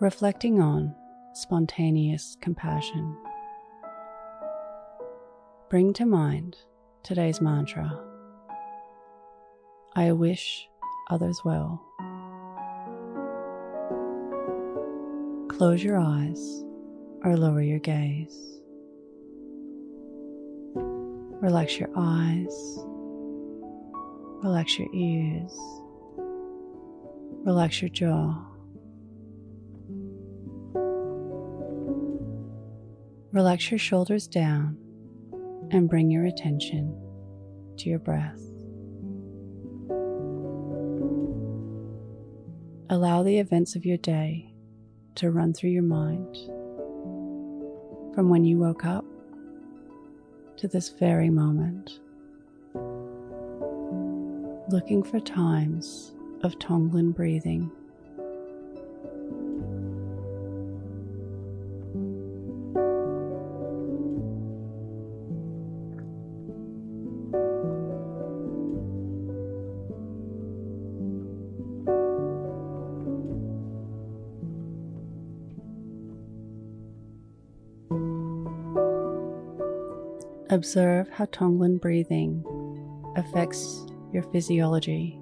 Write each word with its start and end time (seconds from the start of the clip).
reflecting 0.00 0.62
on 0.62 0.94
spontaneous 1.34 2.34
compassion. 2.40 3.14
Bring 5.68 5.92
to 5.92 6.06
mind 6.06 6.56
today's 7.02 7.40
mantra 7.40 8.06
I 9.94 10.12
wish 10.12 10.68
others 11.10 11.40
well. 11.44 11.84
Close 15.48 15.82
your 15.82 15.98
eyes 15.98 16.64
or 17.22 17.36
lower 17.36 17.60
your 17.60 17.80
gaze. 17.80 18.60
Relax 21.42 21.78
your 21.78 21.90
eyes, 21.96 22.78
relax 24.42 24.78
your 24.78 24.88
ears, 24.94 25.52
relax 27.44 27.82
your 27.82 27.88
jaw. 27.90 28.46
Relax 33.32 33.70
your 33.70 33.78
shoulders 33.78 34.26
down 34.26 34.76
and 35.70 35.88
bring 35.88 36.10
your 36.10 36.24
attention 36.24 36.96
to 37.78 37.88
your 37.88 38.00
breath. 38.00 38.40
Allow 42.90 43.22
the 43.22 43.38
events 43.38 43.76
of 43.76 43.86
your 43.86 43.98
day 43.98 44.52
to 45.14 45.30
run 45.30 45.52
through 45.52 45.70
your 45.70 45.84
mind 45.84 46.36
from 48.16 48.28
when 48.28 48.44
you 48.44 48.58
woke 48.58 48.84
up 48.84 49.04
to 50.56 50.66
this 50.66 50.88
very 50.88 51.30
moment. 51.30 52.00
Looking 54.70 55.04
for 55.04 55.20
times 55.20 56.12
of 56.42 56.58
Tonglen 56.58 57.14
breathing. 57.14 57.70
Observe 80.52 81.08
how 81.10 81.26
Tonglen 81.26 81.80
breathing 81.80 82.44
affects 83.14 83.86
your 84.12 84.24
physiology. 84.24 85.16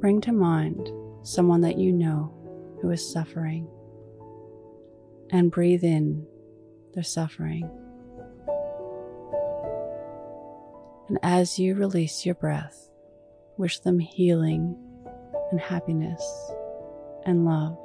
Bring 0.00 0.20
to 0.20 0.32
mind 0.32 0.90
someone 1.22 1.62
that 1.62 1.78
you 1.78 1.92
know 1.92 2.30
who 2.82 2.90
is 2.90 3.10
suffering 3.10 3.66
and 5.30 5.50
breathe 5.50 5.82
in 5.82 6.26
their 6.92 7.04
suffering. 7.04 7.70
And 11.12 11.18
as 11.22 11.58
you 11.58 11.74
release 11.74 12.24
your 12.24 12.34
breath, 12.34 12.88
wish 13.58 13.80
them 13.80 13.98
healing 13.98 14.74
and 15.50 15.60
happiness 15.60 16.22
and 17.26 17.44
love. 17.44 17.76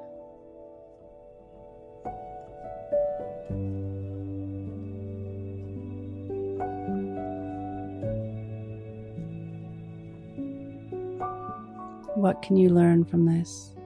What 12.16 12.41
can 12.41 12.56
you 12.56 12.69
learn 12.69 13.03
from 13.03 13.25
this? 13.25 13.76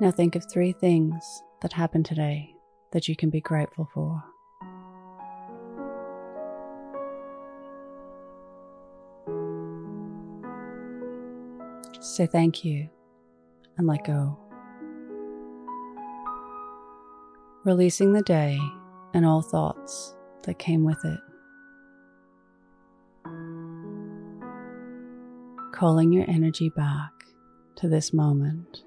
Now 0.00 0.10
think 0.10 0.34
of 0.34 0.44
three 0.50 0.72
things 0.72 1.42
that 1.62 1.72
happened 1.72 2.04
today 2.04 2.52
that 2.90 3.06
you 3.06 3.14
can 3.14 3.30
be 3.30 3.40
grateful 3.40 3.88
for. 3.94 4.24
Say 12.00 12.26
thank 12.26 12.64
you 12.64 12.88
and 13.78 13.86
let 13.86 14.04
go. 14.04 14.36
Releasing 17.64 18.12
the 18.12 18.22
day 18.22 18.58
and 19.14 19.24
all 19.24 19.42
thoughts 19.42 20.16
that 20.42 20.58
came 20.58 20.82
with 20.82 20.98
it. 21.04 21.20
Calling 25.72 26.12
your 26.12 26.28
energy 26.28 26.68
back 26.70 27.12
to 27.76 27.88
this 27.88 28.12
moment. 28.12 28.82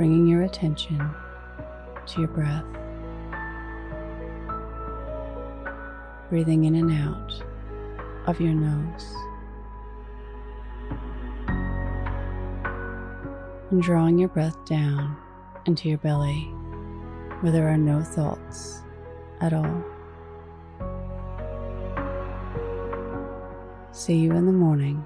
Bringing 0.00 0.26
your 0.26 0.44
attention 0.44 0.98
to 2.06 2.20
your 2.20 2.28
breath, 2.28 2.64
breathing 6.30 6.64
in 6.64 6.74
and 6.76 6.90
out 6.90 7.42
of 8.26 8.40
your 8.40 8.54
nose, 8.54 9.14
and 13.70 13.82
drawing 13.82 14.18
your 14.18 14.30
breath 14.30 14.56
down 14.64 15.14
into 15.66 15.86
your 15.86 15.98
belly 15.98 16.44
where 17.42 17.52
there 17.52 17.68
are 17.68 17.76
no 17.76 18.02
thoughts 18.02 18.80
at 19.42 19.52
all. 19.52 19.84
See 23.92 24.16
you 24.16 24.32
in 24.32 24.46
the 24.46 24.52
morning 24.52 25.04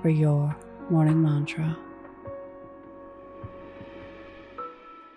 for 0.00 0.08
your 0.08 0.56
morning 0.88 1.20
mantra. 1.20 1.76